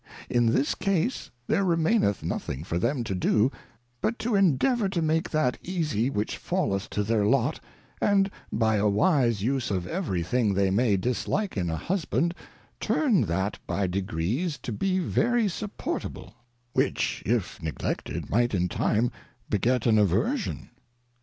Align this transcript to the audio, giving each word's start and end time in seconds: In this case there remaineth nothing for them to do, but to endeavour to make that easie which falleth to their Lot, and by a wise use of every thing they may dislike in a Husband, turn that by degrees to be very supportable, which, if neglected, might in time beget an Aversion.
In 0.31 0.47
this 0.47 0.73
case 0.73 1.29
there 1.45 1.63
remaineth 1.63 2.23
nothing 2.23 2.63
for 2.63 2.79
them 2.79 3.03
to 3.03 3.13
do, 3.13 3.51
but 4.01 4.17
to 4.17 4.33
endeavour 4.33 4.89
to 4.89 4.99
make 4.99 5.29
that 5.29 5.59
easie 5.61 6.09
which 6.09 6.37
falleth 6.37 6.89
to 6.89 7.03
their 7.03 7.23
Lot, 7.23 7.59
and 8.01 8.31
by 8.51 8.77
a 8.77 8.89
wise 8.89 9.43
use 9.43 9.69
of 9.69 9.85
every 9.85 10.23
thing 10.23 10.55
they 10.55 10.71
may 10.71 10.97
dislike 10.97 11.55
in 11.55 11.69
a 11.69 11.77
Husband, 11.77 12.33
turn 12.79 13.21
that 13.27 13.59
by 13.67 13.85
degrees 13.85 14.57
to 14.63 14.71
be 14.71 14.97
very 14.97 15.47
supportable, 15.47 16.33
which, 16.73 17.21
if 17.23 17.61
neglected, 17.61 18.27
might 18.27 18.55
in 18.55 18.69
time 18.69 19.11
beget 19.51 19.85
an 19.85 19.99
Aversion. 19.99 20.71